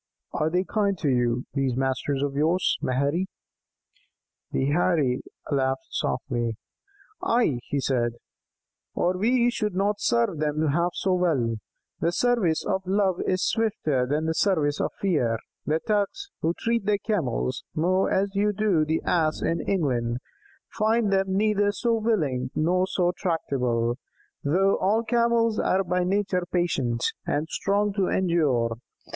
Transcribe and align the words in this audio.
'""Are 0.41 0.49
they 0.49 0.63
kind 0.63 0.97
to 0.97 1.09
you, 1.09 1.45
these 1.53 1.75
masters 1.77 2.23
of 2.23 2.33
yours, 2.33 2.75
Maherry?" 2.81 3.27
The 4.51 4.71
Heirie 4.71 5.21
laughed 5.51 5.85
softly. 5.91 6.57
"Ay," 7.21 7.59
he 7.67 7.79
said, 7.79 8.13
"or 8.95 9.15
we 9.15 9.51
should 9.51 9.75
not 9.75 10.01
serve 10.01 10.39
them 10.39 10.69
half 10.69 10.95
so 10.95 11.13
well. 11.13 11.57
The 11.99 12.11
service 12.11 12.65
of 12.65 12.81
love 12.87 13.21
is 13.27 13.45
swifter 13.45 14.07
than 14.07 14.25
the 14.25 14.33
service 14.33 14.81
of 14.81 14.91
fear; 14.99 15.37
the 15.67 15.79
Turks, 15.79 16.31
who 16.41 16.55
treat 16.57 16.87
their 16.87 16.97
Camels 16.97 17.63
more 17.75 18.09
as 18.09 18.33
you 18.33 18.53
do 18.53 18.83
the 18.83 19.03
Ass 19.05 19.43
in 19.43 19.61
England, 19.61 20.17
find 20.71 21.13
them 21.13 21.37
neither 21.37 21.71
so 21.71 21.93
willing 21.93 22.49
nor 22.55 22.87
so 22.87 23.11
tractable, 23.15 23.99
though 24.43 24.77
all 24.77 25.03
Camels 25.03 25.59
are 25.59 25.83
by 25.83 26.03
nature 26.03 26.47
patient, 26.51 27.05
and 27.27 27.47
strong 27.49 27.93
to 27.93 28.07
endure. 28.07 28.71